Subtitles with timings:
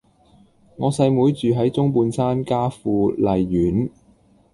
[0.77, 3.87] 我細妹住喺中半山嘉富麗苑